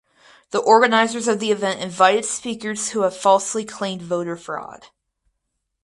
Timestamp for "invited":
1.79-2.25